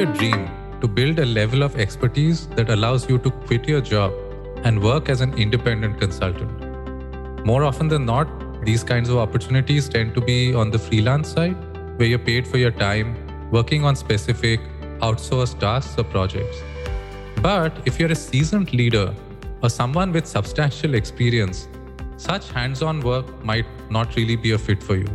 [0.00, 0.48] your dream
[0.80, 4.10] to build a level of expertise that allows you to quit your job
[4.64, 7.44] and work as an independent consultant.
[7.44, 8.26] More often than not,
[8.64, 11.56] these kinds of opportunities tend to be on the freelance side,
[11.98, 13.14] where you're paid for your time
[13.50, 14.60] working on specific
[15.00, 16.62] outsourced tasks or projects.
[17.42, 19.14] But if you're a seasoned leader
[19.62, 21.68] or someone with substantial experience,
[22.16, 25.08] such hands on work might not really be a fit for you.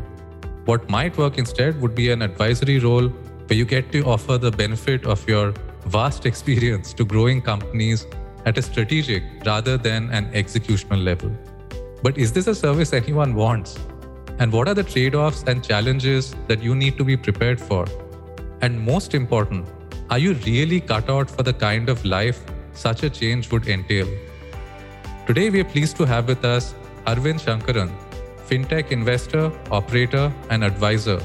[0.66, 3.12] What might work instead would be an advisory role
[3.48, 5.53] where you get to offer the benefit of your
[5.86, 8.08] vast experience to growing companies
[8.45, 11.31] at a strategic rather than an executional level.
[12.02, 13.80] But is this a service anyone wants?
[14.39, 17.86] And what are the trade offs and challenges that you need to be prepared for?
[18.62, 19.67] And most important,
[20.09, 24.08] are you really cut out for the kind of life such a change would entail?
[25.25, 26.75] Today, we are pleased to have with us
[27.05, 27.91] Arvind Sankaran,
[28.48, 31.20] fintech investor, operator, and advisor,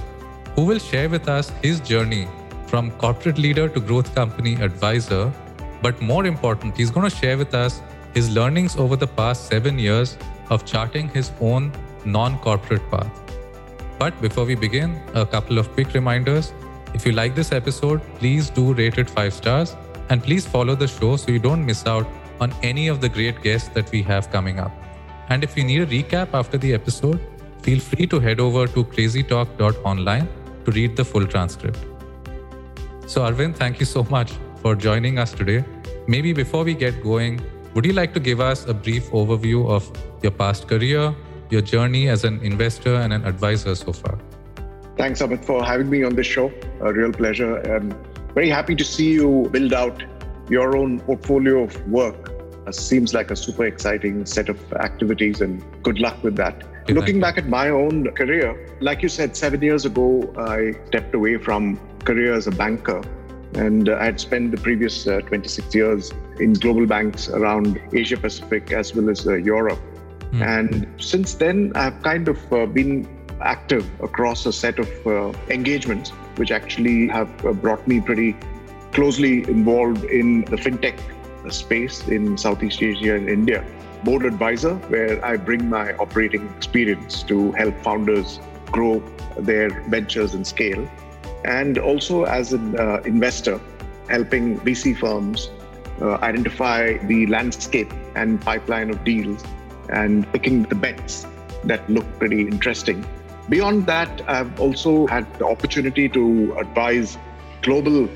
[0.55, 2.29] who will share with us his journey
[2.67, 5.33] from corporate leader to growth company advisor.
[5.83, 7.81] But more important, he's going to share with us
[8.15, 10.17] his learnings over the past seven years
[10.51, 11.73] of charting his own
[12.05, 13.11] non corporate path.
[13.99, 16.53] But before we begin, a couple of quick reminders.
[16.95, 19.77] If you like this episode, please do rate it five stars
[20.09, 22.07] and please follow the show so you don't miss out
[22.41, 24.73] on any of the great guests that we have coming up.
[25.29, 27.21] And if you need a recap after the episode,
[27.63, 30.29] feel free to head over to crazytok.online
[30.65, 31.79] to read the full transcript.
[33.07, 35.65] So, Arvind, thank you so much for joining us today.
[36.07, 37.41] Maybe before we get going,
[37.75, 39.91] would you like to give us a brief overview of
[40.23, 41.15] your past career,
[41.51, 44.19] your journey as an investor and an advisor so far?
[44.97, 46.53] Thanks, Amit, for having me on this show.
[46.81, 47.59] A real pleasure.
[47.75, 47.95] I'm
[48.35, 50.03] very happy to see you build out
[50.49, 52.31] your own portfolio of work
[52.67, 56.63] uh, seems like a super exciting set of activities, and good luck with that.
[56.89, 61.37] Looking back at my own career, like you said, seven years ago, I stepped away
[61.37, 63.03] from career as a banker.
[63.55, 68.17] And uh, I had spent the previous uh, 26 years in global banks around Asia
[68.17, 69.79] Pacific as well as uh, Europe.
[70.33, 70.43] Mm.
[70.47, 73.09] And since then, I've kind of uh, been
[73.41, 78.37] active across a set of uh, engagements, which actually have brought me pretty
[78.93, 80.99] closely involved in the fintech
[81.49, 83.65] space in Southeast Asia and India.
[84.05, 89.03] Board advisor, where I bring my operating experience to help founders grow
[89.39, 90.89] their ventures and scale.
[91.45, 93.61] And also as an uh, investor,
[94.09, 95.51] helping VC firms
[96.01, 99.45] uh, identify the landscape and pipeline of deals
[99.89, 101.27] and picking the bets
[101.65, 103.05] that look pretty interesting.
[103.49, 107.19] Beyond that, I've also had the opportunity to advise
[107.63, 108.09] global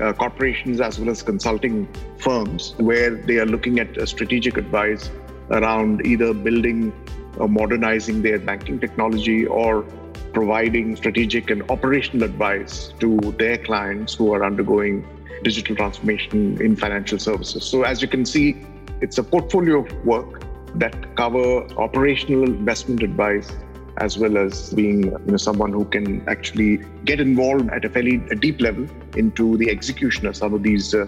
[0.00, 1.88] uh, corporations as well as consulting
[2.18, 5.10] firms where they are looking at strategic advice
[5.50, 6.92] around either building
[7.38, 9.82] or modernizing their banking technology or
[10.32, 15.06] providing strategic and operational advice to their clients who are undergoing
[15.42, 17.64] digital transformation in financial services.
[17.64, 18.64] So as you can see,
[19.00, 20.42] it's a portfolio of work
[20.76, 23.50] that cover operational investment advice
[23.98, 28.22] as well as being you know, someone who can actually get involved at a fairly
[28.30, 28.86] a deep level
[29.16, 31.06] into the execution of some of these uh,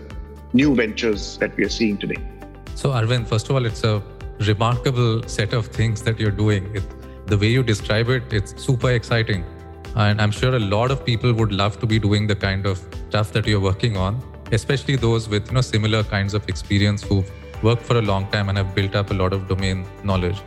[0.53, 2.23] new ventures that we are seeing today.
[2.75, 4.03] So, Arvind, first of all, it's a
[4.41, 6.75] remarkable set of things that you're doing.
[6.75, 6.83] It,
[7.27, 9.45] the way you describe it, it's super exciting.
[9.97, 12.79] And I'm sure a lot of people would love to be doing the kind of
[13.09, 14.21] stuff that you're working on,
[14.53, 17.31] especially those with you know similar kinds of experience who've
[17.63, 20.43] worked for a long time and have built up a lot of domain knowledge.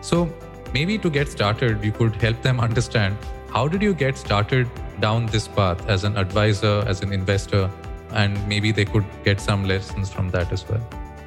[0.00, 0.32] So
[0.72, 3.16] maybe to get started, you could help them understand
[3.52, 4.68] how did you get started
[5.00, 7.70] down this path as an advisor, as an investor,
[8.10, 10.80] and maybe they could get some lessons from that as well.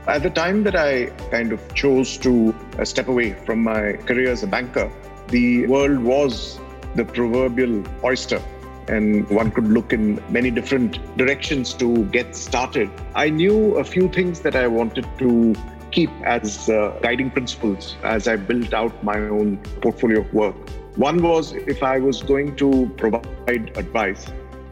[0.07, 4.31] At the time that I kind of chose to uh, step away from my career
[4.31, 4.91] as a banker,
[5.27, 6.59] the world was
[6.95, 8.41] the proverbial oyster
[8.87, 12.89] and one could look in many different directions to get started.
[13.13, 15.55] I knew a few things that I wanted to
[15.91, 20.55] keep as uh, guiding principles as I built out my own portfolio of work.
[20.95, 24.25] One was if I was going to provide advice,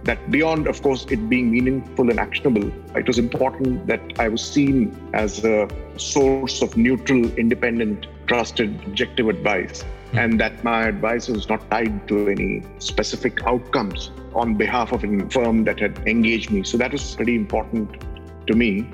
[0.03, 4.41] that beyond, of course, it being meaningful and actionable, it was important that I was
[4.41, 5.67] seen as a
[5.97, 10.17] source of neutral, independent, trusted, objective advice, mm-hmm.
[10.17, 15.29] and that my advice was not tied to any specific outcomes on behalf of a
[15.29, 16.63] firm that had engaged me.
[16.63, 18.01] So that was pretty important
[18.47, 18.89] to me.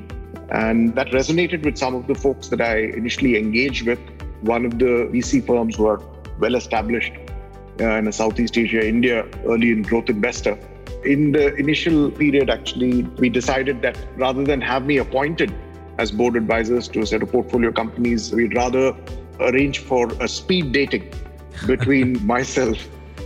[0.49, 3.99] And that resonated with some of the folks that I initially engaged with.
[4.41, 6.01] One of the VC firms were
[6.39, 7.13] well established
[7.79, 10.57] uh, in a Southeast Asia, India, early in growth investor.
[11.05, 15.53] In the initial period, actually, we decided that rather than have me appointed
[15.97, 18.95] as board advisors to a set of portfolio companies, we'd rather
[19.39, 21.11] arrange for a speed dating
[21.65, 22.77] between myself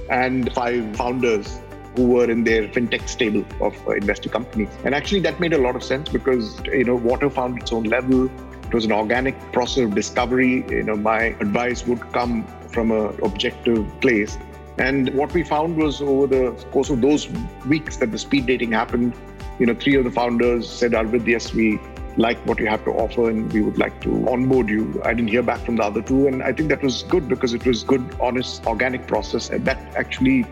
[0.10, 1.60] and five founders
[1.98, 4.70] who were in their fintech stable of uh, investor companies.
[4.86, 7.84] And actually, that made a lot of sense because you know Water found its own
[7.84, 8.30] level.
[8.68, 10.64] It was an organic process of discovery.
[10.70, 14.38] You know, my advice would come from an objective place.
[14.78, 17.28] And what we found was over the course of those
[17.68, 19.16] weeks that the speed dating happened,
[19.58, 21.80] you know, three of the founders said, Arvind, yes, we
[22.18, 25.02] like what you have to offer and we would like to onboard you.
[25.06, 26.28] I didn't hear back from the other two.
[26.28, 29.50] And I think that was good because it was good, honest, organic process.
[29.50, 30.46] And that actually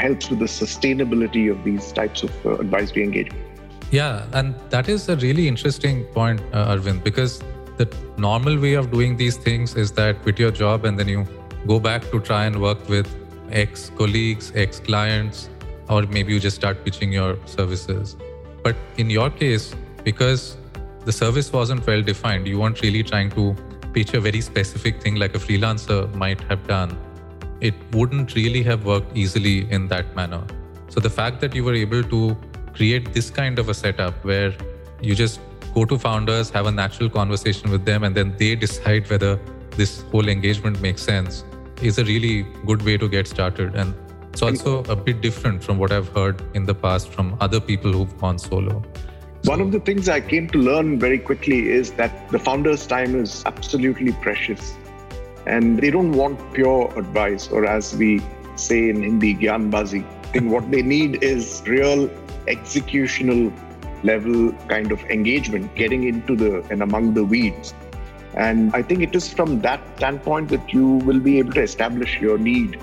[0.00, 3.46] helps with the sustainability of these types of uh, advisory engagement.
[3.90, 7.42] Yeah, and that is a really interesting point, uh, Arvind, because
[7.76, 11.26] the normal way of doing these things is that quit your job and then you
[11.66, 13.08] go back to try and work with
[13.50, 15.48] ex colleagues, ex clients,
[15.88, 18.16] or maybe you just start pitching your services.
[18.62, 19.74] But in your case,
[20.04, 20.56] because
[21.04, 22.46] the service wasn't well defined.
[22.46, 23.56] You weren't really trying to
[23.92, 26.96] pitch a very specific thing like a freelancer might have done.
[27.60, 30.42] It wouldn't really have worked easily in that manner.
[30.88, 32.36] So the fact that you were able to
[32.74, 34.54] create this kind of a setup where
[35.00, 35.40] you just
[35.74, 39.38] go to founders, have a natural conversation with them, and then they decide whether
[39.76, 41.44] this whole engagement makes sense
[41.80, 43.74] is a really good way to get started.
[43.74, 43.94] And
[44.32, 47.92] it's also a bit different from what I've heard in the past from other people
[47.92, 48.82] who've gone solo.
[49.44, 53.14] One of the things I came to learn very quickly is that the founder's time
[53.18, 54.74] is absolutely precious.
[55.46, 58.20] And they don't want pure advice, or as we
[58.56, 60.04] say in Hindi, gyanbazi.
[60.04, 62.08] I think what they need is real
[62.46, 63.52] executional
[64.02, 67.74] level kind of engagement, getting into the and among the weeds.
[68.34, 72.20] And I think it is from that standpoint that you will be able to establish
[72.20, 72.78] your need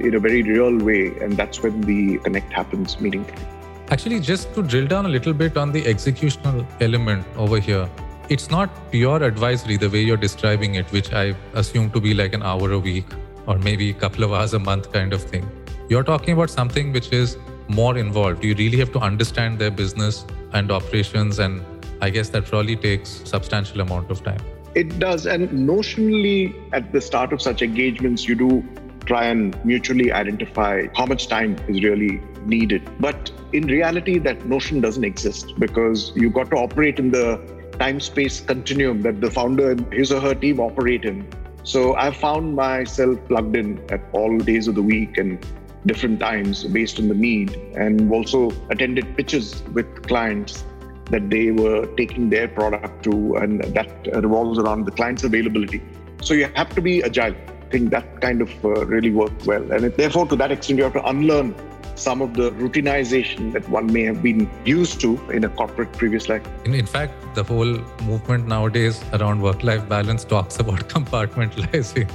[0.00, 1.08] in a very real way.
[1.20, 3.42] And that's when the connect happens meaningfully.
[3.90, 7.88] Actually, just to drill down a little bit on the executional element over here,
[8.32, 12.32] it's not pure advisory the way you're describing it, which I assume to be like
[12.32, 13.04] an hour a week
[13.46, 15.46] or maybe a couple of hours a month kind of thing.
[15.90, 17.36] You're talking about something which is
[17.68, 18.42] more involved.
[18.42, 20.24] You really have to understand their business
[20.54, 21.62] and operations, and
[22.00, 24.40] I guess that probably takes substantial amount of time.
[24.74, 28.64] It does, and notionally, at the start of such engagements, you do
[29.04, 32.88] try and mutually identify how much time is really needed.
[32.98, 37.98] But in reality, that notion doesn't exist because you got to operate in the time
[37.98, 41.26] space continuum that the founder and his or her team operate in.
[41.64, 45.44] So I've found myself plugged in at all days of the week and
[45.86, 50.64] different times based on the need, and also attended pitches with clients
[51.10, 53.90] that they were taking their product to, and that
[54.26, 55.82] revolves around the client's availability.
[56.22, 57.34] So you have to be agile.
[57.34, 59.72] I think that kind of uh, really worked well.
[59.72, 61.54] And it, therefore, to that extent, you have to unlearn
[62.02, 66.28] some of the routinization that one may have been used to in a corporate previous
[66.28, 66.42] life.
[66.64, 67.78] In, in fact, the whole
[68.10, 72.10] movement nowadays around work life balance talks about compartmentalizing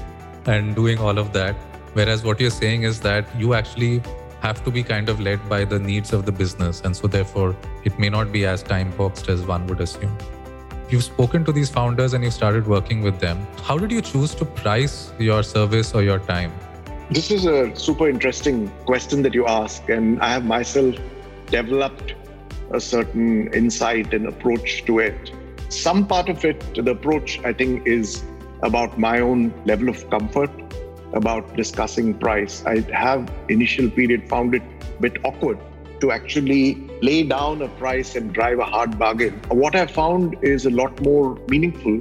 [0.46, 1.56] and doing all of that.
[1.94, 4.02] Whereas what you're saying is that you actually
[4.42, 6.82] have to be kind of led by the needs of the business.
[6.82, 10.16] And so, therefore, it may not be as time boxed as one would assume.
[10.90, 13.48] You've spoken to these founders and you started working with them.
[13.64, 16.52] How did you choose to price your service or your time?
[17.10, 20.94] This is a super interesting question that you ask, and I have myself
[21.46, 22.16] developed
[22.74, 25.32] a certain insight and approach to it.
[25.70, 28.26] Some part of it, the approach, I think, is
[28.62, 30.52] about my own level of comfort
[31.14, 32.66] about discussing price.
[32.66, 35.60] I have initial period found it a bit awkward
[36.02, 39.40] to actually lay down a price and drive a hard bargain.
[39.48, 42.00] What I found is a lot more meaningful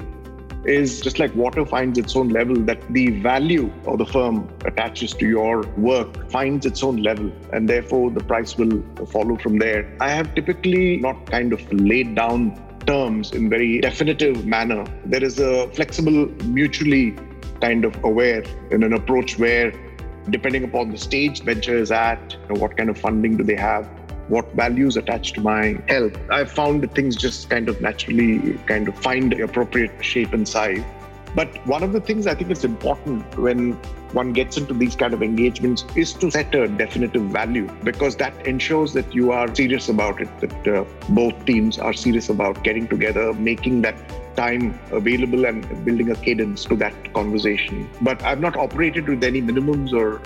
[0.66, 5.12] is just like water finds its own level, that the value of the firm attaches
[5.14, 9.96] to your work finds its own level, and therefore the price will follow from there.
[10.00, 14.84] I have typically not kind of laid down terms in very definitive manner.
[15.04, 17.16] There is a flexible, mutually
[17.60, 19.72] kind of aware in an approach where
[20.30, 23.56] depending upon the stage venture is at, you know, what kind of funding do they
[23.56, 23.88] have,
[24.28, 26.16] what values attached to my help.
[26.30, 30.82] I've found that things just kind of naturally kind of find appropriate shape and size.
[31.34, 33.72] But one of the things I think is important when
[34.12, 38.46] one gets into these kind of engagements is to set a definitive value because that
[38.46, 42.88] ensures that you are serious about it, that uh, both teams are serious about getting
[42.88, 43.96] together, making that
[44.36, 47.88] time available and building a cadence to that conversation.
[48.00, 50.22] But I've not operated with any minimums or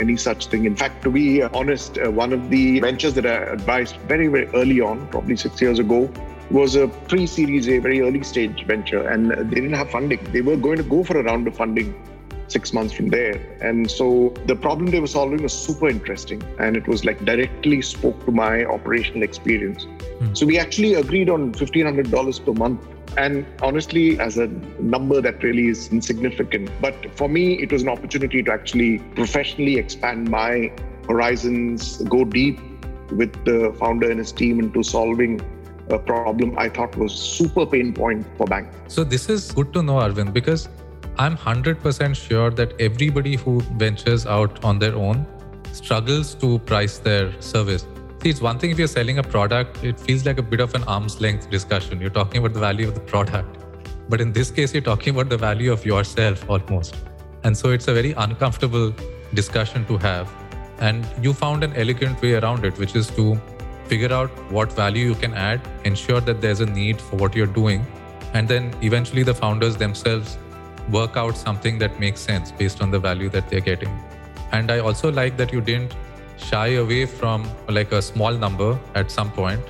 [0.00, 0.64] any such thing.
[0.64, 4.46] In fact, to be honest, uh, one of the ventures that I advised very, very
[4.48, 6.10] early on, probably six years ago,
[6.50, 10.22] was a pre series A, very early stage venture, and they didn't have funding.
[10.32, 11.94] They were going to go for a round of funding
[12.48, 13.36] six months from there.
[13.60, 17.82] And so the problem they were solving was super interesting, and it was like directly
[17.82, 19.84] spoke to my operational experience.
[19.84, 20.36] Mm.
[20.36, 22.84] So we actually agreed on $1,500 per month
[23.16, 24.46] and honestly, as a
[24.78, 26.70] number that really is insignificant.
[26.80, 30.72] But for me, it was an opportunity to actually professionally expand my
[31.06, 32.60] horizons, go deep
[33.10, 35.40] with the founder and his team into solving
[35.88, 38.76] a problem I thought was super pain point for banks.
[38.86, 40.68] So this is good to know, Arvind, because
[41.18, 45.26] I'm 100% sure that everybody who ventures out on their own
[45.72, 47.86] struggles to price their service.
[48.22, 50.74] See, it's one thing if you're selling a product, it feels like a bit of
[50.74, 52.02] an arm's length discussion.
[52.02, 53.56] You're talking about the value of the product.
[54.10, 56.96] But in this case, you're talking about the value of yourself almost.
[57.44, 58.92] And so it's a very uncomfortable
[59.32, 60.30] discussion to have.
[60.80, 63.40] And you found an elegant way around it, which is to
[63.86, 67.46] figure out what value you can add, ensure that there's a need for what you're
[67.46, 67.86] doing,
[68.34, 70.36] and then eventually the founders themselves
[70.90, 73.98] work out something that makes sense based on the value that they're getting.
[74.52, 75.94] And I also like that you didn't
[76.48, 79.60] shy away from like a small number at some point,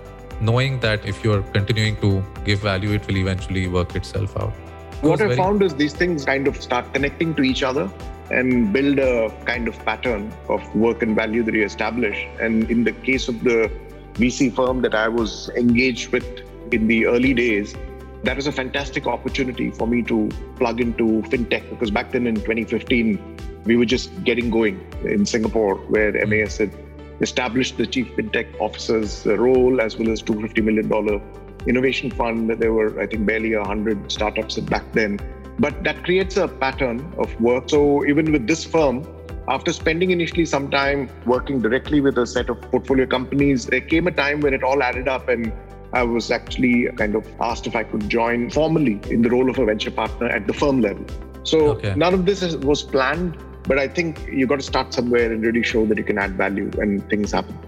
[0.41, 4.53] knowing that if you're continuing to give value, it will eventually work itself out.
[5.03, 5.37] what I very...
[5.37, 7.91] found is these things kind of start connecting to each other
[8.31, 12.27] and build a kind of pattern of work and value that you establish.
[12.41, 13.71] And in the case of the
[14.15, 16.27] VC firm that I was engaged with
[16.73, 17.75] in the early days,
[18.23, 22.35] that was a fantastic opportunity for me to plug into fintech because back then in
[22.37, 23.19] 2015,
[23.65, 26.31] we were just getting going in Singapore, where hmm.
[26.31, 26.73] MAS had
[27.21, 31.23] established the chief fintech officer's role as well as $250 million
[31.67, 32.51] innovation fund.
[32.51, 35.19] There were, I think, barely 100 startups back then.
[35.59, 37.69] But that creates a pattern of work.
[37.69, 39.07] So even with this firm,
[39.49, 44.07] after spending initially some time working directly with a set of portfolio companies, there came
[44.07, 45.53] a time when it all added up and
[45.93, 49.59] I was actually kind of asked if I could join formally in the role of
[49.59, 51.05] a venture partner at the firm level.
[51.43, 51.95] So okay.
[51.97, 55.63] none of this was planned, but I think you got to start somewhere and really
[55.63, 57.59] show that you can add value and things happen.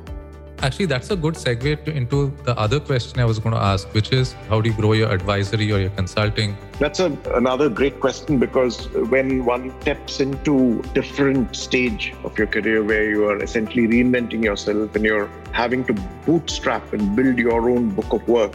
[0.62, 3.92] Actually, that's a good segue to, into the other question I was going to ask,
[3.94, 6.56] which is how do you grow your advisory or your consulting?
[6.78, 12.84] That's a, another great question because when one steps into different stage of your career
[12.84, 15.94] where you are essentially reinventing yourself and you're having to
[16.24, 18.54] bootstrap and build your own book of work,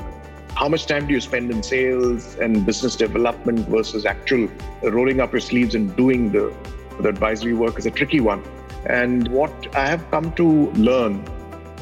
[0.55, 4.47] how much time do you spend in sales and business development versus actual
[4.81, 6.53] rolling up your sleeves and doing the,
[6.99, 8.43] the advisory work is a tricky one.
[8.85, 11.23] And what I have come to learn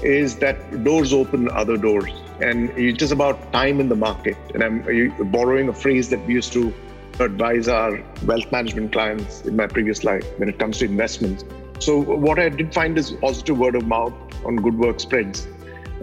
[0.03, 2.11] is that doors open other doors.
[2.41, 4.37] And it's just about time in the market.
[4.53, 6.73] And I'm borrowing a phrase that we used to
[7.19, 11.45] advise our wealth management clients in my previous life when it comes to investments.
[11.79, 14.13] So, what I did find is positive word of mouth
[14.45, 15.47] on good work spreads.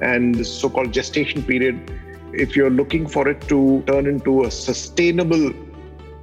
[0.00, 1.92] And the so called gestation period,
[2.32, 5.52] if you're looking for it to turn into a sustainable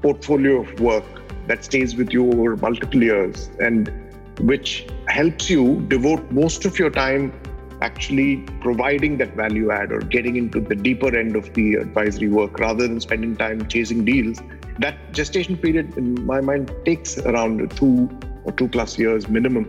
[0.02, 1.06] portfolio of work
[1.50, 3.92] that stays with you over multiple years and
[4.40, 7.34] which helps you devote most of your time
[7.82, 12.60] actually providing that value add or getting into the deeper end of the advisory work
[12.60, 14.42] rather than spending time chasing deals.
[14.80, 18.10] That gestation period, in my mind, takes around two
[18.44, 19.66] or two plus years minimum,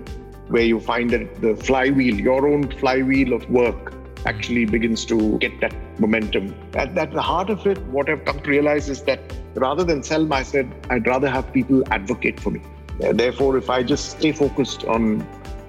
[0.48, 3.92] where you find that the flywheel, your own flywheel of work,
[4.26, 6.54] actually begins to get that momentum.
[6.74, 9.20] At, at the heart of it, what I've come to realize is that
[9.54, 12.60] rather than sell myself, I'd rather have people advocate for me.
[12.98, 15.26] Therefore, if I just stay focused on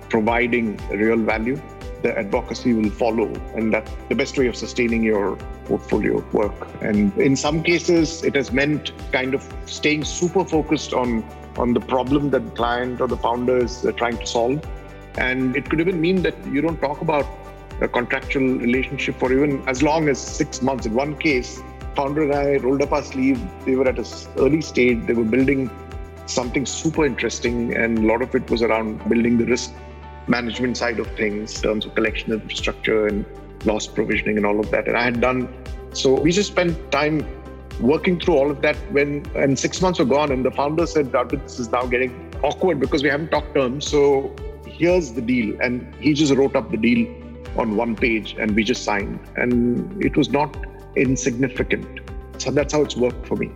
[0.10, 1.62] providing real value,
[2.02, 3.28] the advocacy will follow.
[3.56, 6.68] And that's the best way of sustaining your portfolio work.
[6.82, 11.24] And in some cases, it has meant kind of staying super focused on,
[11.58, 14.62] on the problem that the client or the founder is uh, trying to solve.
[15.18, 17.26] And it could even mean that you don't talk about
[17.82, 20.86] a contractual relationship for even as long as six months.
[20.86, 21.62] In one case,
[21.96, 23.40] founder and I rolled up our sleeve.
[23.66, 24.06] They were at an
[24.38, 25.06] early stage.
[25.08, 25.70] They were building
[26.28, 29.72] something super interesting, and a lot of it was around building the risk
[30.28, 33.26] management side of things, in terms of collection infrastructure and
[33.66, 34.88] loss provisioning and all of that.
[34.88, 35.50] And I had done
[35.94, 36.14] so.
[36.14, 37.28] We just spent time
[37.80, 41.12] working through all of that when and six months were gone, and the founder said,
[41.32, 43.88] "This is now getting awkward because we haven't talked terms.
[43.88, 44.34] So
[44.66, 47.08] here's the deal," and he just wrote up the deal
[47.56, 50.56] on one page, and we just signed, and it was not
[50.96, 52.00] insignificant.
[52.38, 53.52] So that's how it's worked for me.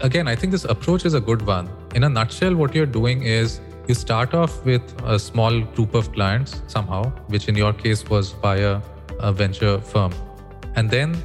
[0.00, 1.68] Again, I think this approach is a good one.
[1.94, 6.12] In a nutshell, what you're doing is you start off with a small group of
[6.12, 8.80] clients somehow, which in your case was via
[9.20, 10.12] a venture firm,
[10.74, 11.16] and then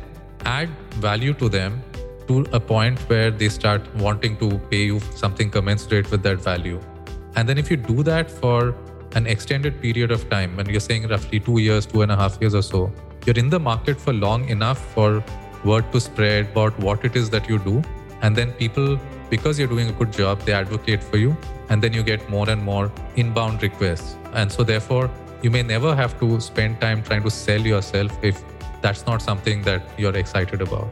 [0.45, 1.81] add value to them
[2.27, 6.79] to a point where they start wanting to pay you something commensurate with that value.
[7.35, 8.75] And then if you do that for
[9.15, 12.37] an extended period of time, when you're saying roughly two years, two and a half
[12.39, 12.91] years or so,
[13.25, 15.23] you're in the market for long enough for
[15.65, 17.81] word to spread about what it is that you do.
[18.21, 18.99] And then people,
[19.29, 21.35] because you're doing a good job, they advocate for you
[21.69, 24.17] and then you get more and more inbound requests.
[24.33, 25.09] And so, therefore,
[25.41, 28.43] you may never have to spend time trying to sell yourself if
[28.81, 30.87] that's not something that you're excited about.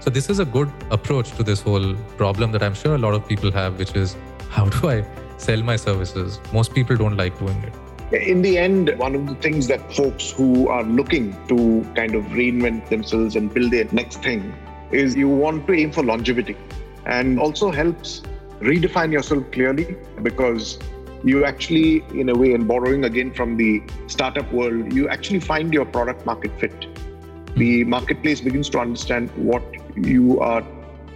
[0.00, 3.14] So, this is a good approach to this whole problem that I'm sure a lot
[3.14, 4.16] of people have, which is
[4.50, 5.04] how do I
[5.40, 6.40] sell my services?
[6.52, 7.74] Most people don't like doing it.
[8.12, 12.24] in the end, one of the things that folks who are looking to kind of
[12.38, 14.52] reinvent themselves and build their next thing
[14.90, 16.56] is you want to aim for longevity
[17.06, 18.22] and also helps
[18.60, 20.78] redefine yourself clearly because
[21.22, 25.72] you actually, in a way, and borrowing again from the startup world, you actually find
[25.72, 26.86] your product market fit.
[27.56, 27.90] The hmm.
[27.90, 29.62] marketplace begins to understand what
[29.96, 30.64] you are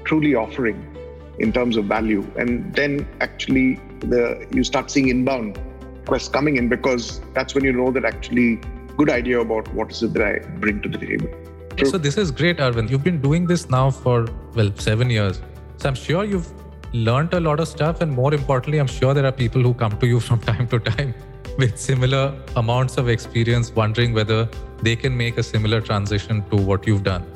[0.04, 0.90] truly offering
[1.38, 5.58] in terms of value, and then actually the you start seeing inbound
[6.04, 8.60] requests coming in because that's when you know that actually
[8.96, 11.28] good idea about what is it that I bring to the table.
[11.76, 11.88] True.
[11.88, 12.90] So this is great, Arvind.
[12.90, 15.40] You've been doing this now for well seven years.
[15.78, 16.52] So I'm sure you've
[16.92, 18.00] learned a lot of stuff.
[18.00, 20.78] And more importantly, I'm sure there are people who come to you from time to
[20.78, 21.14] time
[21.58, 24.48] with similar amounts of experience, wondering whether
[24.82, 27.26] they can make a similar transition to what you've done.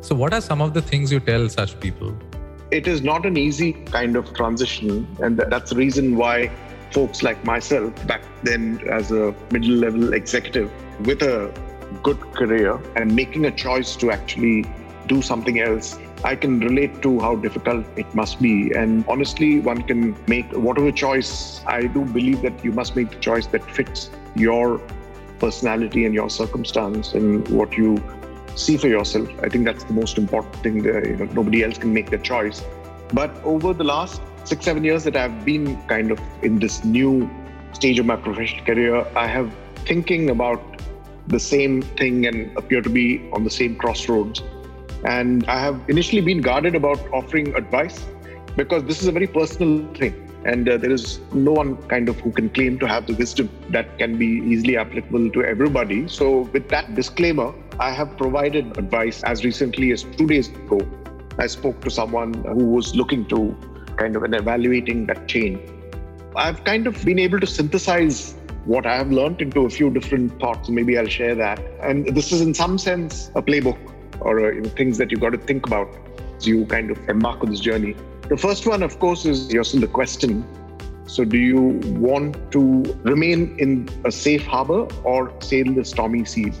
[0.00, 2.16] So, what are some of the things you tell such people?
[2.70, 5.06] It is not an easy kind of transition.
[5.20, 6.50] And that's the reason why
[6.92, 10.70] folks like myself, back then as a middle level executive
[11.06, 11.52] with a
[12.02, 14.64] good career and making a choice to actually
[15.06, 18.72] do something else I can relate to how difficult it must be.
[18.72, 21.62] And honestly, one can make whatever choice.
[21.66, 24.82] I do believe that you must make the choice that fits your
[25.38, 27.96] personality and your circumstance and what you
[28.60, 29.28] see for yourself.
[29.42, 30.82] I think that's the most important thing.
[30.82, 32.62] That, you know, nobody else can make that choice.
[33.12, 37.28] But over the last six, seven years that I've been kind of in this new
[37.72, 39.52] stage of my professional career, I have
[39.86, 40.62] thinking about
[41.26, 44.42] the same thing and appear to be on the same crossroads
[45.04, 48.04] and I have initially been guarded about offering advice
[48.56, 50.26] because this is a very personal thing.
[50.44, 53.50] And uh, there is no one kind of who can claim to have the wisdom
[53.70, 56.08] that can be easily applicable to everybody.
[56.08, 60.80] So, with that disclaimer, I have provided advice as recently as two days ago.
[61.38, 63.56] I spoke to someone who was looking to
[63.96, 65.58] kind of evaluating that chain.
[66.36, 68.34] I've kind of been able to synthesize
[68.66, 70.68] what I have learned into a few different thoughts.
[70.68, 71.58] Maybe I'll share that.
[71.80, 73.78] And this is, in some sense, a playbook
[74.20, 75.88] or uh, you know, things that you've got to think about
[76.36, 77.96] as you kind of embark on this journey.
[78.28, 80.44] The first one, of course, is you're still the question.
[81.06, 86.60] So, do you want to remain in a safe harbor or sail the stormy seas?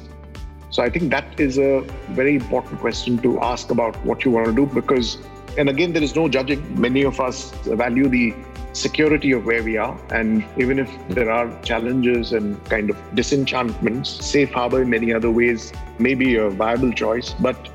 [0.70, 1.80] So, I think that is a
[2.10, 5.18] very important question to ask about what you want to do because,
[5.58, 6.80] and again, there is no judging.
[6.80, 8.34] Many of us value the
[8.72, 9.98] security of where we are.
[10.10, 15.30] And even if there are challenges and kind of disenchantments, safe harbor in many other
[15.30, 17.34] ways may be a viable choice.
[17.40, 17.68] But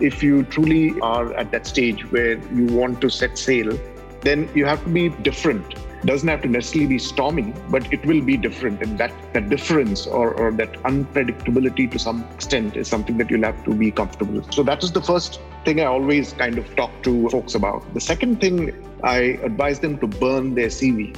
[0.00, 3.78] if you truly are at that stage where you want to set sail,
[4.20, 8.20] then you have to be different doesn't have to necessarily be stormy, but it will
[8.20, 8.82] be different.
[8.82, 13.44] And that, that difference or, or that unpredictability to some extent is something that you'll
[13.44, 14.52] have to be comfortable with.
[14.52, 17.94] So that is the first thing I always kind of talk to folks about.
[17.94, 18.72] The second thing
[19.04, 21.16] I advise them to burn their CV.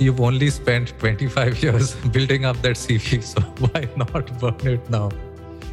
[0.00, 5.10] You've only spent 25 years building up that CV, so why not burn it now?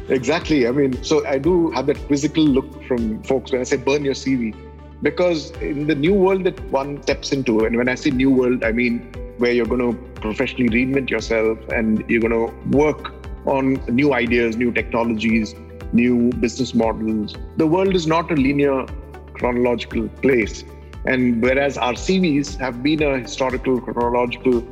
[0.08, 0.66] Exactly.
[0.66, 4.04] I mean, so I do have that quizzical look from folks when I say burn
[4.04, 4.54] your CV
[5.02, 8.64] because in the new world that one steps into, and when I say new world,
[8.64, 13.12] I mean where you're going to professionally reinvent yourself and you're going to work
[13.46, 15.54] on new ideas, new technologies,
[15.92, 17.34] new business models.
[17.56, 18.86] The world is not a linear
[19.34, 20.64] chronological place.
[21.04, 24.62] And whereas our CVs have been a historical chronological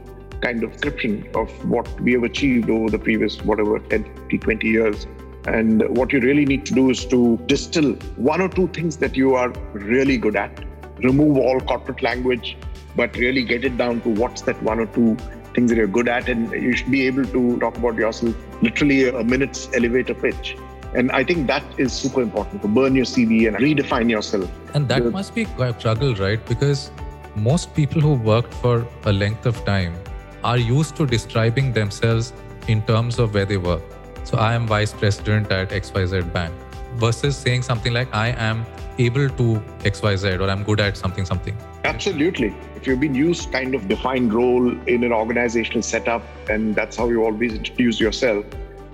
[0.40, 4.04] kind of description of what we have achieved over the previous, whatever, 10,
[4.38, 5.06] 20 years,
[5.46, 9.16] and what you really need to do is to distill one or two things that
[9.16, 10.64] you are really good at,
[10.98, 12.56] remove all corporate language,
[12.94, 15.16] but really get it down to what's that one or two
[15.54, 16.28] things that you're good at.
[16.28, 20.56] And you should be able to talk about yourself literally a minute's elevator pitch.
[20.94, 24.50] And I think that is super important to burn your CV and redefine yourself.
[24.74, 26.44] And that must be quite a struggle, right?
[26.46, 26.90] Because
[27.36, 29.94] most people who worked for a length of time
[30.42, 32.32] are used to describing themselves
[32.66, 33.82] in terms of where they work.
[34.24, 36.54] So I am vice president at XYZ Bank
[36.96, 38.64] versus saying something like I am
[38.98, 41.56] able to XYZ or I'm good at something, something.
[41.84, 42.54] Absolutely.
[42.76, 47.08] If you've been used kind of defined role in an organizational setup and that's how
[47.08, 48.44] you always introduce yourself,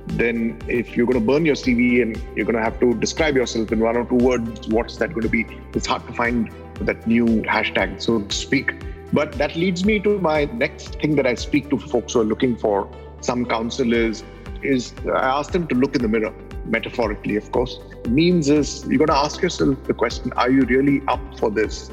[0.06, 3.34] then if you're going to burn your CV and you're going to have to describe
[3.34, 5.46] yourself in one or two words, what's that going to be?
[5.74, 8.74] It's hard to find that new hashtag, so to speak.
[9.12, 12.24] But that leads me to my next thing that I speak to folks who are
[12.24, 12.88] looking for
[13.20, 14.24] some counsel is
[14.62, 17.78] is I ask them to look in the mirror, metaphorically, of course.
[18.04, 21.50] It means is you've got to ask yourself the question: Are you really up for
[21.50, 21.90] this?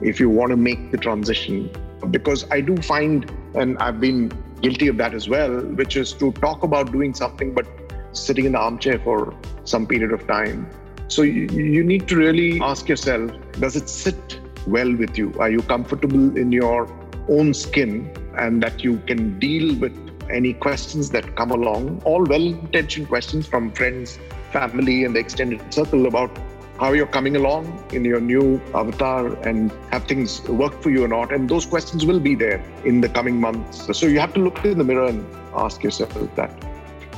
[0.00, 1.70] If you want to make the transition,
[2.10, 6.32] because I do find, and I've been guilty of that as well, which is to
[6.32, 7.66] talk about doing something but
[8.12, 10.68] sitting in the armchair for some period of time.
[11.08, 15.34] So you, you need to really ask yourself: Does it sit well with you?
[15.38, 16.88] Are you comfortable in your
[17.28, 22.42] own skin, and that you can deal with any questions that come along, all well
[22.42, 24.18] intentioned questions from friends,
[24.52, 26.30] family, and the extended circle about
[26.78, 31.08] how you're coming along in your new avatar and have things work for you or
[31.08, 31.32] not.
[31.32, 33.98] And those questions will be there in the coming months.
[33.98, 36.50] So you have to look in the mirror and ask yourself that.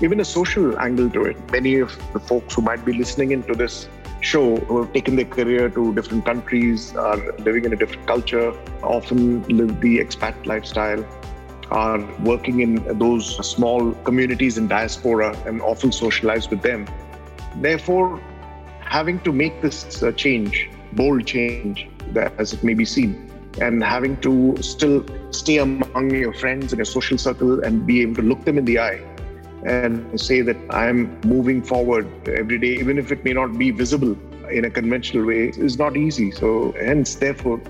[0.00, 1.52] Even a social angle to it.
[1.52, 3.88] Many of the folks who might be listening into this
[4.22, 8.52] show who have taken their career to different countries, are living in a different culture,
[8.82, 11.04] often live the expat lifestyle,
[11.72, 16.86] are working in those small communities in diaspora and often socialize with them.
[17.56, 18.20] Therefore,
[18.80, 21.88] having to make this uh, change, bold change,
[22.38, 23.30] as it may be seen,
[23.60, 28.16] and having to still stay among your friends in your social circle and be able
[28.16, 29.00] to look them in the eye
[29.64, 34.16] and say that I'm moving forward every day, even if it may not be visible
[34.50, 36.30] in a conventional way, is not easy.
[36.30, 37.60] So, hence, therefore,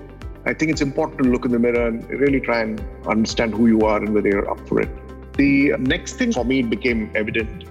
[0.45, 3.67] I think it's important to look in the mirror and really try and understand who
[3.67, 4.89] you are and whether you're up for it.
[5.37, 7.69] The next thing for me became evident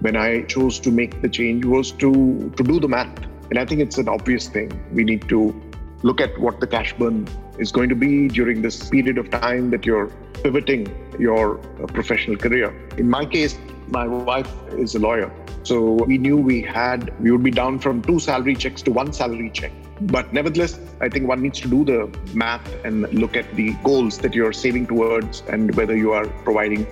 [0.00, 3.16] when I chose to make the change was to, to do the math.
[3.50, 4.72] And I think it's an obvious thing.
[4.92, 5.54] We need to
[6.02, 9.70] look at what the cash burn is going to be during this period of time
[9.70, 10.08] that you're
[10.42, 12.74] pivoting your uh, professional career.
[12.96, 15.30] In my case, my wife is a lawyer.
[15.62, 19.12] So we knew we had, we would be down from two salary checks to one
[19.12, 19.72] salary check.
[20.00, 24.18] But nevertheless, I think one needs to do the math and look at the goals
[24.18, 26.86] that you're saving towards and whether you are providing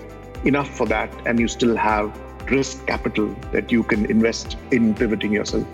[0.45, 2.13] enough for that and you still have
[2.51, 5.67] risk capital that you can invest in pivoting yourself.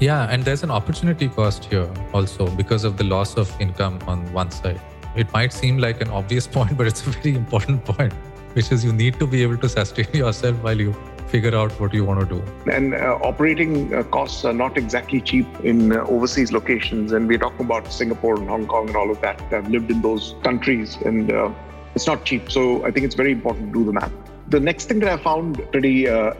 [0.00, 4.32] Yeah, and there's an opportunity cost here also because of the loss of income on
[4.32, 4.80] one side.
[5.16, 8.12] It might seem like an obvious point, but it's a very important point,
[8.54, 10.94] which is you need to be able to sustain yourself while you
[11.28, 12.42] figure out what you want to do.
[12.70, 17.12] And uh, operating uh, costs are not exactly cheap in uh, overseas locations.
[17.12, 19.40] And we're talking about Singapore and Hong Kong and all of that.
[19.52, 21.50] I've lived in those countries and uh,
[21.94, 22.50] it's not cheap.
[22.50, 24.12] So I think it's very important to do the math.
[24.48, 26.32] The next thing that I found pretty uh,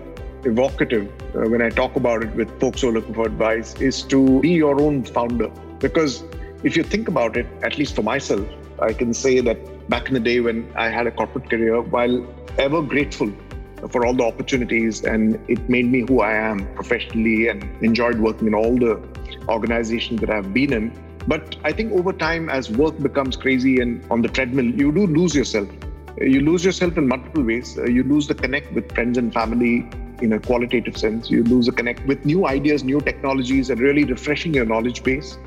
[0.45, 4.03] evocative uh, when I talk about it with folks who are looking for advice is
[4.05, 5.49] to be your own founder.
[5.79, 6.25] Because
[6.63, 8.47] if you think about it, at least for myself,
[8.81, 12.27] I can say that back in the day when I had a corporate career, while
[12.59, 13.33] ever grateful
[13.91, 18.49] for all the opportunities and it made me who I am professionally and enjoyed working
[18.49, 19.01] in all the
[19.49, 20.93] organizations that I've been in.
[21.27, 25.07] But I think over time, as work becomes crazy and on the treadmill, you do
[25.07, 25.69] lose yourself.
[26.21, 27.79] You lose yourself in multiple ways.
[27.79, 29.89] Uh, you lose the connect with friends and family
[30.21, 31.31] in a qualitative sense.
[31.31, 35.39] You lose the connect with new ideas, new technologies, and really refreshing your knowledge base.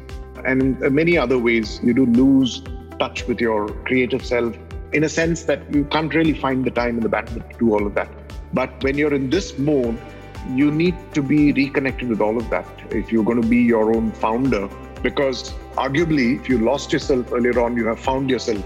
[0.45, 2.61] And in uh, many other ways, you do lose
[2.99, 4.55] touch with your creative self
[4.93, 7.73] in a sense that you can't really find the time and the bandwidth to do
[7.73, 8.09] all of that.
[8.53, 9.99] But when you're in this mode,
[10.49, 13.95] you need to be reconnected with all of that if you're going to be your
[13.95, 14.67] own founder.
[15.01, 18.63] Because arguably, if you lost yourself earlier on, you have found yourself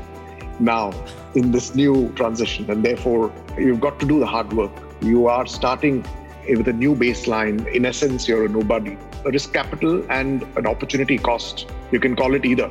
[0.60, 0.92] now
[1.36, 2.70] in this new transition.
[2.70, 4.72] And therefore, you've got to do the hard work.
[5.02, 6.06] You are starting
[6.48, 7.68] with a new baseline.
[7.74, 8.98] In essence, you're a nobody.
[9.26, 11.68] A risk capital and an opportunity cost.
[11.92, 12.70] You can call it either.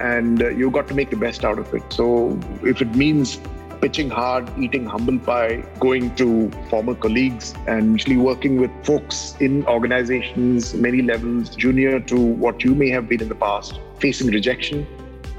[0.00, 1.82] And uh, you've got to make the best out of it.
[1.92, 3.40] So if it means
[3.80, 9.64] pitching hard, eating humble pie, going to former colleagues, and usually working with folks in
[9.66, 14.86] organizations, many levels, junior to what you may have been in the past, facing rejection.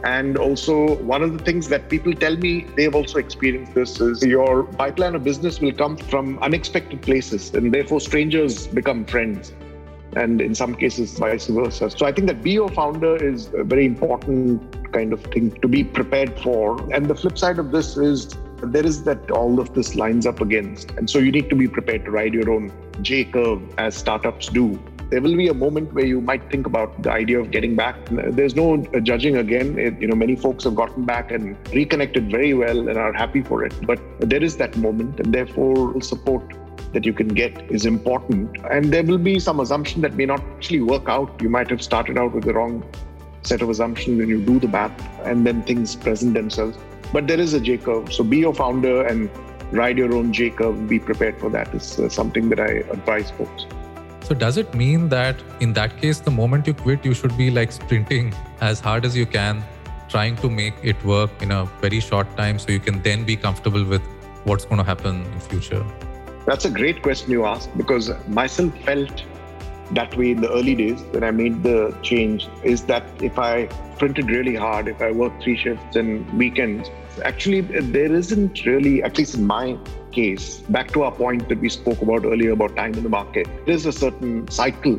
[0.04, 4.24] And also, one of the things that people tell me they've also experienced this is
[4.24, 9.54] your pipeline of business will come from unexpected places, and therefore, strangers become friends
[10.16, 11.90] and in some cases vice versa.
[11.90, 15.68] So I think that be your founder is a very important kind of thing to
[15.68, 16.80] be prepared for.
[16.94, 20.42] And the flip side of this is there is that all of this lines up
[20.42, 20.92] against.
[20.92, 22.72] And so you need to be prepared to ride your own
[23.02, 24.80] J curve as startups do.
[25.10, 27.96] There will be a moment where you might think about the idea of getting back.
[28.12, 29.80] There's no judging again.
[29.80, 33.42] It, you know, many folks have gotten back and reconnected very well and are happy
[33.42, 33.74] for it.
[33.88, 36.44] But there is that moment, and therefore support
[36.94, 38.56] that you can get is important.
[38.70, 41.42] And there will be some assumption that may not actually work out.
[41.42, 42.84] You might have started out with the wrong
[43.44, 44.92] set of assumptions and you do the math
[45.26, 46.78] and then things present themselves.
[47.12, 48.14] But there is a J curve.
[48.14, 49.30] So be your founder and
[49.72, 50.88] ride your own J curve.
[50.88, 53.66] Be prepared for that is uh, something that I advise folks.
[54.22, 57.50] So does it mean that in that case, the moment you quit, you should be
[57.50, 59.64] like sprinting as hard as you can,
[60.08, 63.36] trying to make it work in a very short time so you can then be
[63.36, 64.02] comfortable with
[64.44, 65.84] what's going to happen in future?
[66.46, 69.24] That's a great question you asked because myself felt
[69.92, 73.66] that way in the early days when I made the change is that if I
[73.98, 76.90] printed really hard, if I worked three shifts and weekends,
[77.24, 79.78] actually uh, there isn't really, at least in my
[80.12, 83.48] case, back to our point that we spoke about earlier about time in the market,
[83.66, 84.98] there's a certain cycle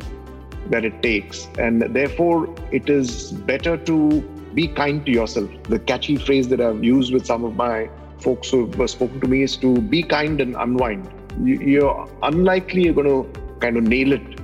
[0.69, 1.47] that it takes.
[1.57, 4.21] And therefore, it is better to
[4.53, 5.49] be kind to yourself.
[5.63, 9.43] The catchy phrase that I've used with some of my folks who've spoken to me
[9.43, 11.09] is to be kind and unwind.
[11.43, 14.40] You're unlikely you're going to kind of nail it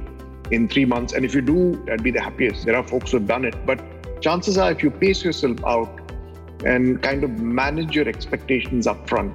[0.52, 1.14] in three months.
[1.14, 2.66] And if you do, I'd be the happiest.
[2.66, 3.56] There are folks who've done it.
[3.66, 3.82] But
[4.22, 6.12] chances are, if you pace yourself out
[6.66, 9.34] and kind of manage your expectations up front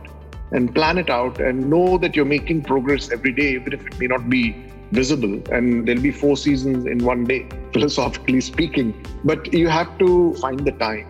[0.53, 3.99] and plan it out and know that you're making progress every day, even if it
[3.99, 4.57] may not be
[4.91, 5.43] visible.
[5.51, 9.05] And there'll be four seasons in one day, philosophically speaking.
[9.25, 11.09] But you have to find the time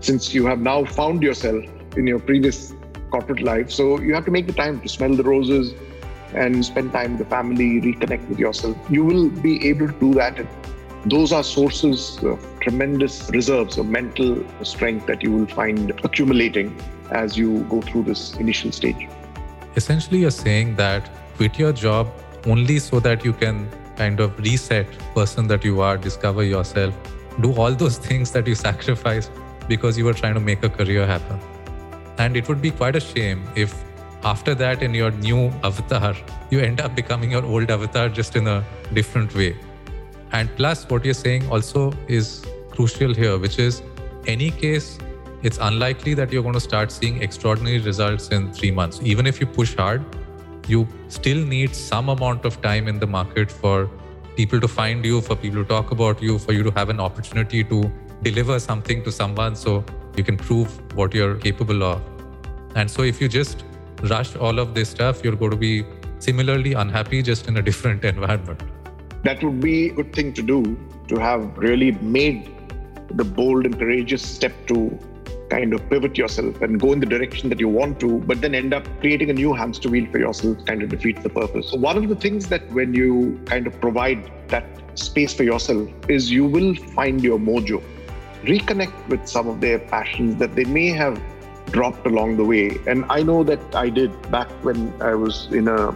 [0.00, 1.64] since you have now found yourself
[1.96, 2.74] in your previous
[3.10, 3.70] corporate life.
[3.70, 5.74] So you have to make the time to smell the roses
[6.34, 8.76] and spend time with the family, reconnect with yourself.
[8.90, 10.46] You will be able to do that.
[11.06, 16.78] Those are sources of tremendous reserves of mental strength that you will find accumulating
[17.10, 19.08] as you go through this initial stage.
[19.76, 22.08] Essentially, you're saying that quit your job
[22.46, 26.94] only so that you can kind of reset person that you are, discover yourself,
[27.40, 29.30] do all those things that you sacrificed
[29.68, 31.38] because you were trying to make a career happen.
[32.18, 33.74] And it would be quite a shame if
[34.22, 36.14] after that in your new avatar,
[36.50, 39.56] you end up becoming your old avatar just in a different way.
[40.32, 43.82] And plus, what you're saying also is crucial here, which is
[44.26, 44.98] any case,
[45.42, 49.00] it's unlikely that you're going to start seeing extraordinary results in three months.
[49.02, 50.04] Even if you push hard,
[50.66, 53.88] you still need some amount of time in the market for
[54.36, 57.00] people to find you, for people to talk about you, for you to have an
[57.00, 57.90] opportunity to
[58.22, 59.84] deliver something to someone so
[60.16, 62.02] you can prove what you're capable of.
[62.74, 63.64] And so if you just
[64.02, 65.84] rush all of this stuff, you're going to be
[66.18, 68.62] similarly unhappy just in a different environment.
[69.24, 72.54] That would be a good thing to do to have really made
[73.10, 74.98] the bold and courageous step to
[75.50, 78.54] kind of pivot yourself and go in the direction that you want to, but then
[78.54, 81.70] end up creating a new hamster wheel for yourself kind of defeats the purpose.
[81.70, 84.66] So one of the things that when you kind of provide that
[84.98, 87.82] space for yourself is you will find your mojo
[88.42, 91.20] reconnect with some of their passions that they may have
[91.72, 92.78] dropped along the way.
[92.86, 95.94] And I know that I did back when I was in a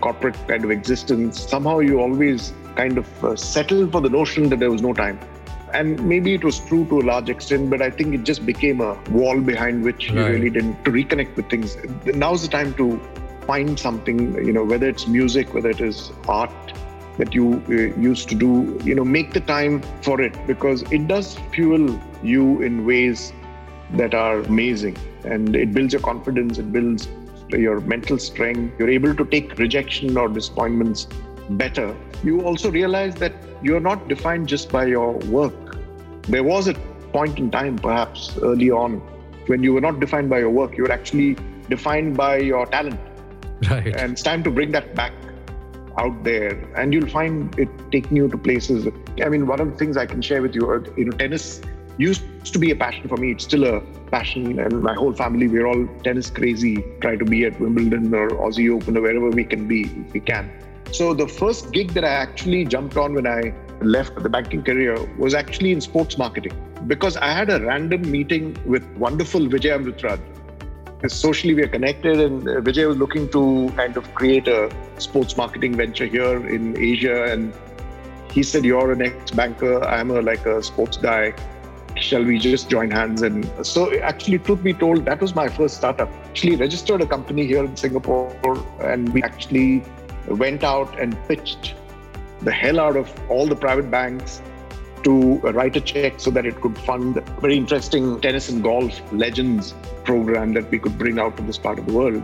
[0.00, 1.40] corporate kind of existence.
[1.40, 5.18] Somehow you always kind of uh, settled for the notion that there was no time.
[5.72, 8.80] And maybe it was true to a large extent, but I think it just became
[8.80, 10.16] a wall behind which right.
[10.16, 11.76] you really didn't to reconnect with things.
[12.04, 13.00] Now's the time to
[13.46, 16.50] find something, you know, whether it's music, whether it is art,
[17.18, 21.06] that you uh, used to do you know make the time for it because it
[21.08, 23.32] does fuel you in ways
[23.94, 24.96] that are amazing.
[25.24, 27.08] And it builds your confidence it builds
[27.50, 28.78] your mental strength.
[28.78, 31.06] You're able to take rejection or disappointments
[31.50, 31.94] better.
[32.24, 35.78] You also realize that you're not defined just by your work.
[36.22, 36.74] There was a
[37.12, 39.00] point in time perhaps early on
[39.46, 40.76] when you were not defined by your work.
[40.76, 41.36] You were actually
[41.68, 43.00] defined by your talent.
[43.70, 43.94] Right.
[43.96, 45.12] And it's time to bring that back
[45.98, 46.52] out there.
[46.76, 48.88] And you'll find it taking you to places.
[49.22, 51.60] I mean one of the things i can share with you uh, you know tennis
[51.98, 53.32] used to be a passion for me.
[53.32, 53.80] It's still a
[54.12, 58.28] passion and my whole family we're all tennis crazy try to be at wimbledon or
[58.46, 60.50] aussie open or wherever we can be if we can.
[60.92, 64.96] So the first gig that i actually jumped on when i left the banking career
[65.24, 66.58] was actually in sports marketing
[66.92, 70.20] because i had a random meeting with wonderful vijay amritraj.
[71.08, 73.40] Socially we are connected and Vijay was looking to
[73.78, 74.58] kind of create a
[74.98, 77.52] sports marketing venture here in Asia and
[78.30, 79.82] he said you're an ex-banker.
[79.84, 81.34] I'm a like a sports guy
[82.02, 85.76] shall we just join hands and so actually truth be told that was my first
[85.76, 88.34] startup actually registered a company here in Singapore
[88.80, 89.84] and we actually
[90.26, 91.74] went out and pitched
[92.42, 94.42] the hell out of all the private banks
[95.04, 99.00] to write a check so that it could fund a very interesting tennis and golf
[99.12, 102.22] legends program that we could bring out to this part of the world.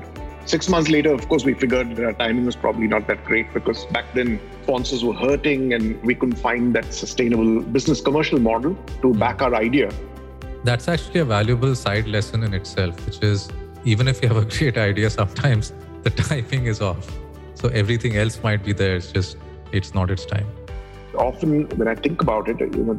[0.49, 3.53] Six months later, of course, we figured that our timing was probably not that great
[3.53, 8.75] because back then sponsors were hurting and we couldn't find that sustainable business commercial model
[9.03, 9.19] to hmm.
[9.19, 9.91] back our idea.
[10.65, 13.51] That's actually a valuable side lesson in itself, which is
[13.85, 17.07] even if you have a great idea, sometimes the timing is off.
[17.55, 18.97] So everything else might be there.
[18.97, 19.37] It's just,
[19.71, 20.47] it's not its time
[21.19, 22.95] often when I think about it, you know,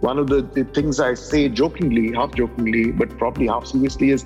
[0.00, 4.24] one of the, the things I say jokingly, half jokingly, but probably half seriously, is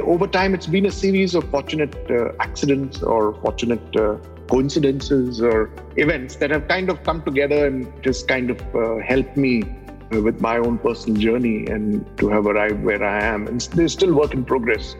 [0.00, 4.16] over time it's been a series of fortunate uh, accidents or fortunate uh,
[4.48, 9.36] coincidences or events that have kind of come together and just kind of uh, helped
[9.36, 9.62] me
[10.10, 13.46] with my own personal journey and to have arrived where I am.
[13.46, 14.96] And there's still work in progress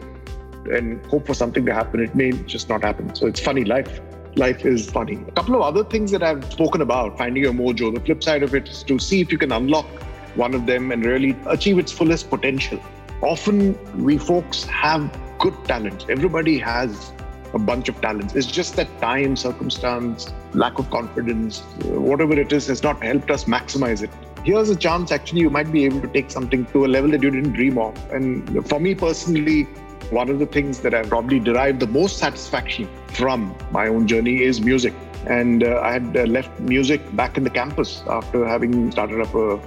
[0.71, 1.99] and hope for something to happen.
[1.99, 3.15] It may just not happen.
[3.15, 4.01] So it's funny life
[4.35, 5.15] life is funny.
[5.27, 7.93] A couple of other things that I've spoken about, finding your mojo.
[7.93, 9.87] The flip side of it is to see if you can unlock
[10.35, 12.79] one of them and really achieve its fullest potential.
[13.21, 16.05] Often we folks have good talents.
[16.09, 17.11] Everybody has
[17.53, 18.35] a bunch of talents.
[18.35, 23.45] It's just that time, circumstance, lack of confidence, whatever it is, has not helped us
[23.45, 24.09] maximize it.
[24.43, 27.21] Here's a chance actually you might be able to take something to a level that
[27.21, 27.93] you didn't dream of.
[28.11, 29.63] And for me personally,
[30.11, 34.43] one of the things that I've probably derived the most satisfaction from my own journey
[34.43, 34.93] is music.
[35.27, 39.35] And uh, I had uh, left music back in the campus after having started up
[39.35, 39.59] a,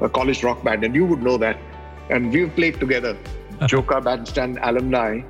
[0.00, 0.84] a, college rock band.
[0.84, 1.58] And you would know that.
[2.10, 3.16] And we've played together,
[3.66, 5.22] Joka Bandstand alumni.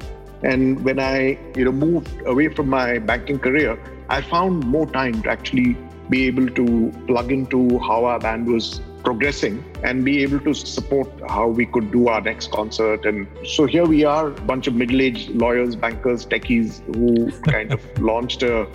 [0.43, 5.23] And when I you know, moved away from my banking career, I found more time
[5.23, 5.77] to actually
[6.09, 11.09] be able to plug into how our band was progressing and be able to support
[11.29, 13.05] how we could do our next concert.
[13.07, 17.73] And so here we are, a bunch of middle aged lawyers, bankers, techies who kind
[17.73, 18.67] of launched a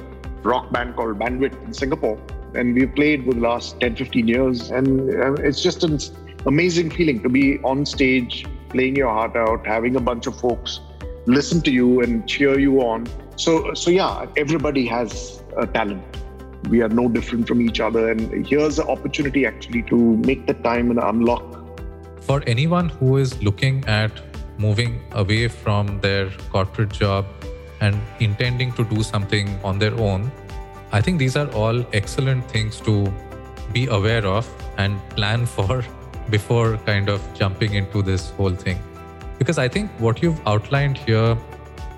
[0.44, 2.20] rock band called Bandwidth in Singapore.
[2.54, 4.72] And we've played for the last 10, 15 years.
[4.72, 6.00] And uh, it's just an
[6.46, 10.80] amazing feeling to be on stage, playing your heart out, having a bunch of folks
[11.28, 13.08] listen to you and cheer you on.
[13.36, 16.04] So, so yeah, everybody has a talent
[16.70, 18.10] we are no different from each other.
[18.12, 21.44] And here's an opportunity actually to make the time and unlock.
[22.22, 24.12] For anyone who is looking at
[24.58, 27.26] moving away from their corporate job
[27.82, 30.32] and intending to do something on their own,
[30.92, 33.12] I think these are all excellent things to
[33.74, 35.84] be aware of and plan for
[36.36, 38.80] before kind of jumping into this whole thing.
[39.40, 41.38] Because I think what you've outlined here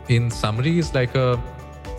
[0.07, 1.29] in summary is like a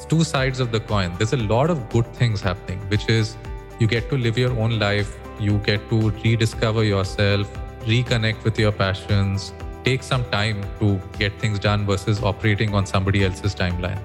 [0.08, 1.14] two sides of the coin.
[1.18, 3.36] There's a lot of good things happening, which is
[3.78, 7.50] you get to live your own life, you get to rediscover yourself,
[7.84, 9.52] reconnect with your passions,
[9.84, 14.00] take some time to get things done versus operating on somebody else's timeline.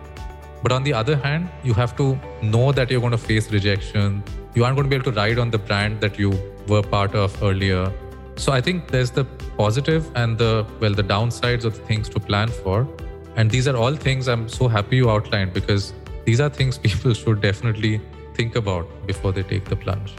[0.61, 4.23] But on the other hand, you have to know that you're going to face rejection.
[4.55, 6.31] You aren't going to be able to ride on the brand that you
[6.67, 7.91] were part of earlier.
[8.35, 9.25] So I think there's the
[9.57, 12.87] positive and the well the downsides of the things to plan for.
[13.35, 15.93] And these are all things I'm so happy you outlined because
[16.25, 18.01] these are things people should definitely
[18.33, 20.13] think about before they take the plunge.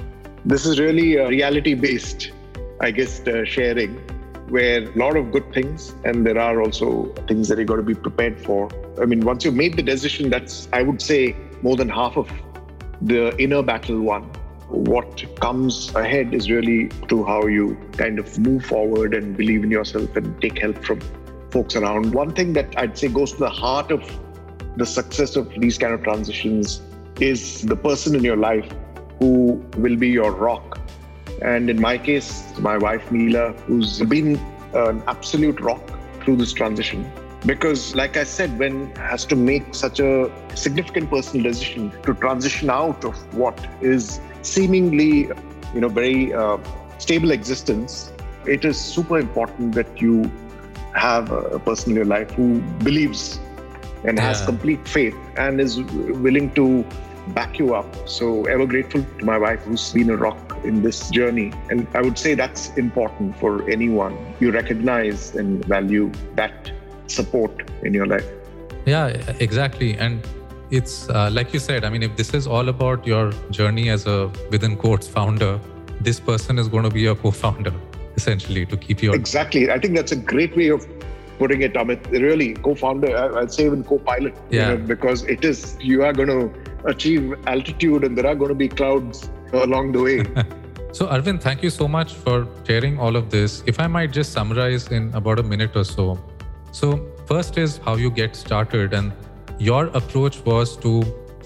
[0.44, 2.32] This is really a reality based,
[2.80, 3.96] I guess, uh, sharing
[4.48, 7.82] where a lot of good things and there are also things that you got to
[7.82, 8.68] be prepared for.
[9.00, 12.30] I mean, once you've made the decision, that's, I would say, more than half of
[13.00, 14.30] the inner battle won.
[14.74, 19.70] What comes ahead is really to how you kind of move forward and believe in
[19.70, 21.00] yourself and take help from
[21.50, 22.12] folks around.
[22.12, 24.02] One thing that I'd say goes to the heart of
[24.76, 26.82] the success of these kind of transitions
[27.20, 28.68] is the person in your life
[29.20, 30.80] who will be your rock.
[31.40, 34.36] And in my case, my wife Neela, who's been
[34.74, 35.88] an absolute rock
[36.24, 37.08] through this transition.
[37.46, 42.70] Because, like I said, when has to make such a significant personal decision to transition
[42.70, 45.30] out of what is seemingly,
[45.74, 46.58] you know, very uh,
[46.98, 48.12] stable existence,
[48.46, 50.30] it is super important that you
[50.94, 53.40] have a person in your life who believes
[54.04, 54.28] and yeah.
[54.28, 56.84] has complete faith and is willing to
[57.28, 57.86] back you up.
[58.08, 61.52] So, ever grateful to my wife who's been a rock in this journey.
[61.70, 64.16] And I would say that's important for anyone.
[64.40, 66.70] You recognize and value that
[67.06, 68.26] support in your life.
[68.84, 69.06] Yeah,
[69.40, 69.96] exactly.
[69.96, 70.26] And
[70.76, 74.06] it's uh, like you said, I mean, if this is all about your journey as
[74.06, 75.60] a within quotes founder,
[76.00, 77.74] this person is going to be your co founder
[78.16, 79.70] essentially to keep you exactly.
[79.70, 80.86] I think that's a great way of
[81.38, 82.10] putting it amit.
[82.10, 84.72] Really co-founder i'd say even co-pilot yeah.
[84.72, 86.42] You know, because it is you are going to
[86.84, 90.18] achieve altitude and there are going to be clouds along the way.
[90.96, 93.64] So arvind thank you so much for sharing all of this.
[93.66, 96.04] If i might just summarize in about a minute or so.
[96.70, 96.90] So
[97.30, 99.12] first is how you get started and
[99.58, 101.02] your approach was to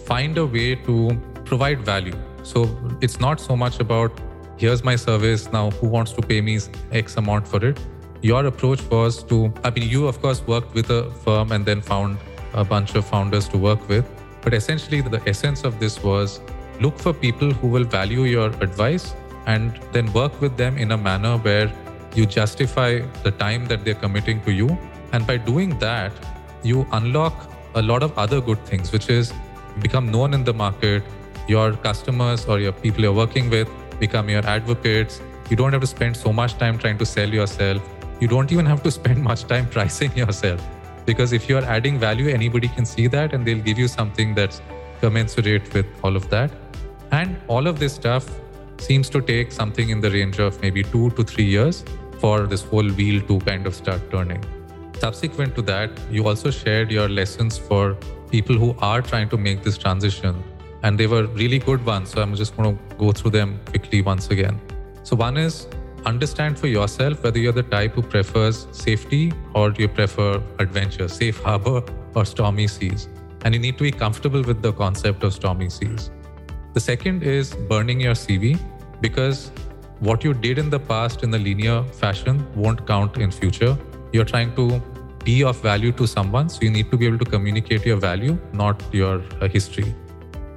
[0.06, 1.10] find a way to
[1.44, 2.16] provide value.
[2.42, 2.68] So
[3.00, 4.12] it's not so much about
[4.56, 6.58] here's my service now who wants to pay me
[6.92, 7.78] x amount for it.
[8.22, 11.80] Your approach was to i mean you of course worked with a firm and then
[11.80, 12.18] found
[12.54, 14.06] a bunch of founders to work with.
[14.42, 16.40] But essentially the essence of this was
[16.80, 19.14] look for people who will value your advice
[19.46, 21.70] and then work with them in a manner where
[22.14, 24.78] you justify the time that they're committing to you.
[25.12, 26.12] And by doing that
[26.62, 29.32] you unlock a lot of other good things which is
[29.80, 31.02] become known in the market
[31.48, 35.20] your customers or your people you're working with become your advocates.
[35.50, 37.82] You don't have to spend so much time trying to sell yourself.
[38.20, 40.64] You don't even have to spend much time pricing yourself.
[41.06, 44.60] Because if you're adding value, anybody can see that and they'll give you something that's
[45.00, 46.50] commensurate with all of that.
[47.12, 48.28] And all of this stuff
[48.78, 51.84] seems to take something in the range of maybe two to three years
[52.20, 54.44] for this whole wheel to kind of start turning.
[55.00, 57.96] Subsequent to that, you also shared your lessons for
[58.30, 60.42] people who are trying to make this transition
[60.82, 62.10] and they were really good ones.
[62.10, 64.60] So I'm just going to go through them quickly once again.
[65.02, 65.66] So, one is
[66.04, 71.40] understand for yourself whether you're the type who prefers safety or you prefer adventure, safe
[71.42, 71.82] harbor
[72.14, 73.08] or stormy seas.
[73.44, 76.10] And you need to be comfortable with the concept of stormy seas.
[76.74, 78.58] The second is burning your CV
[79.00, 79.50] because
[80.00, 83.76] what you did in the past in the linear fashion won't count in future.
[84.12, 84.82] You're trying to
[85.24, 86.48] be of value to someone.
[86.48, 89.94] So you need to be able to communicate your value, not your uh, history.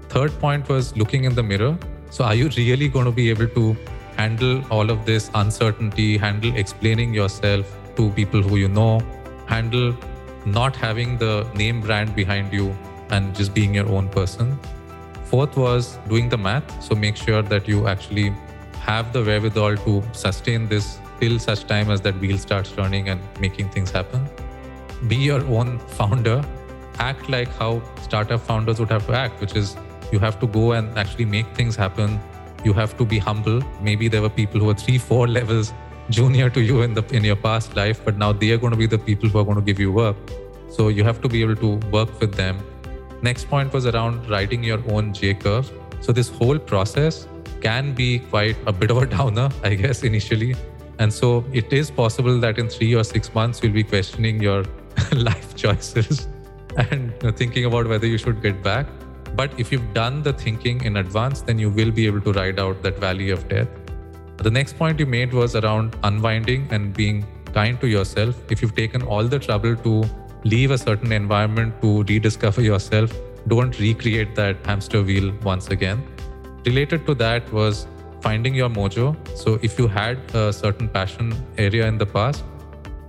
[0.09, 1.77] Third point was looking in the mirror.
[2.09, 3.75] So are you really going to be able to
[4.17, 9.01] handle all of this uncertainty, handle explaining yourself to people who you know,
[9.47, 9.95] handle
[10.45, 12.75] not having the name brand behind you
[13.09, 14.57] and just being your own person.
[15.25, 16.83] Fourth was doing the math.
[16.83, 18.33] So make sure that you actually
[18.79, 23.21] have the wherewithal to sustain this till such time as that wheel starts turning and
[23.39, 24.27] making things happen.
[25.07, 26.43] Be your own founder.
[26.97, 29.75] Act like how startup founders would have to act, which is
[30.11, 32.19] you have to go and actually make things happen.
[32.65, 33.61] You have to be humble.
[33.81, 35.73] Maybe there were people who were three, four levels
[36.09, 38.77] junior to you in the in your past life, but now they are going to
[38.77, 40.17] be the people who are going to give you work.
[40.69, 42.59] So you have to be able to work with them.
[43.21, 45.71] Next point was around writing your own J curve.
[46.01, 47.27] So this whole process
[47.61, 50.55] can be quite a bit of a downer, I guess, initially.
[50.99, 54.63] And so it is possible that in three or six months you'll be questioning your
[55.13, 56.27] life choices
[56.77, 58.85] and thinking about whether you should get back.
[59.35, 62.59] But if you've done the thinking in advance, then you will be able to ride
[62.59, 63.69] out that valley of death.
[64.37, 68.35] The next point you made was around unwinding and being kind to yourself.
[68.49, 70.03] If you've taken all the trouble to
[70.43, 73.13] leave a certain environment to rediscover yourself,
[73.47, 76.03] don't recreate that hamster wheel once again.
[76.65, 77.87] Related to that was
[78.21, 79.15] finding your mojo.
[79.37, 82.43] So if you had a certain passion area in the past,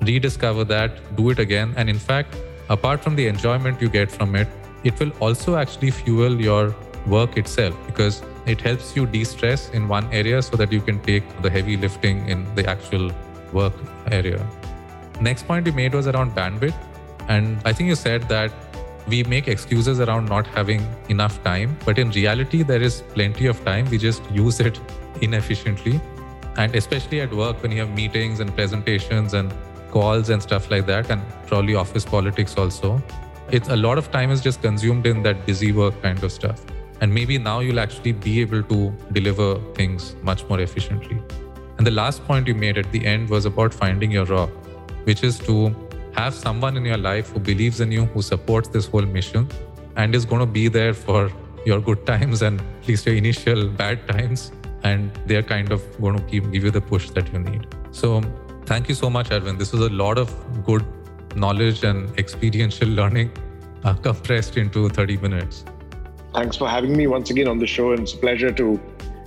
[0.00, 1.74] rediscover that, do it again.
[1.76, 2.36] And in fact,
[2.68, 4.48] apart from the enjoyment you get from it,
[4.84, 6.74] it will also actually fuel your
[7.06, 11.22] work itself because it helps you de-stress in one area so that you can take
[11.42, 13.12] the heavy lifting in the actual
[13.52, 13.74] work
[14.10, 14.44] area.
[15.20, 16.74] Next point you made was around bandwidth.
[17.28, 18.50] And I think you said that
[19.06, 23.64] we make excuses around not having enough time, but in reality, there is plenty of
[23.64, 23.88] time.
[23.90, 24.80] We just use it
[25.22, 26.00] inefficiently.
[26.56, 29.54] And especially at work, when you have meetings and presentations and
[29.90, 33.02] calls and stuff like that, and probably office politics also,
[33.50, 36.60] it's a lot of time is just consumed in that busy work kind of stuff.
[37.00, 41.20] And maybe now you'll actually be able to deliver things much more efficiently.
[41.78, 44.50] And the last point you made at the end was about finding your rock,
[45.04, 45.74] which is to
[46.14, 49.48] have someone in your life who believes in you, who supports this whole mission,
[49.96, 51.30] and is going to be there for
[51.66, 54.52] your good times and at least your initial bad times.
[54.84, 57.66] And they're kind of going to keep, give you the push that you need.
[57.90, 58.20] So,
[58.66, 59.58] thank you so much, Arvind.
[59.58, 60.84] This was a lot of good
[61.36, 63.30] knowledge and experiential learning
[63.84, 65.64] uh, compressed into 30 minutes.
[66.34, 67.92] Thanks for having me once again on the show.
[67.92, 68.80] And it's a pleasure to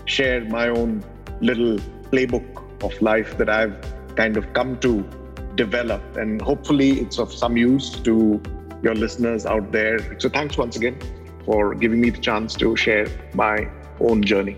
[0.05, 1.03] share my own
[1.41, 1.77] little
[2.11, 3.75] playbook of life that I've
[4.15, 5.07] kind of come to
[5.55, 6.01] develop.
[6.17, 8.41] And hopefully, it's of some use to
[8.81, 10.19] your listeners out there.
[10.19, 10.99] So, thanks once again
[11.45, 14.57] for giving me the chance to share my own journey.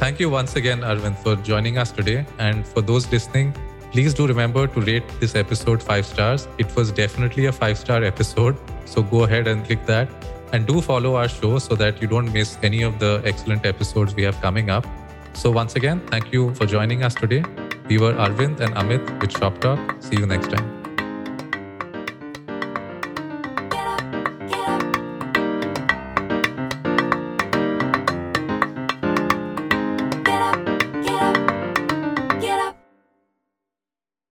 [0.00, 2.24] Thank you once again, Arvind, for joining us today.
[2.38, 3.54] And for those listening,
[3.92, 6.48] please do remember to rate this episode five stars.
[6.56, 8.56] It was definitely a five star episode.
[8.86, 10.08] So go ahead and click that.
[10.54, 14.14] And do follow our show so that you don't miss any of the excellent episodes
[14.14, 14.86] we have coming up.
[15.34, 17.44] So, once again, thank you for joining us today.
[17.88, 19.78] We were Arvind and Amit with Shop Talk.
[20.02, 20.79] See you next time.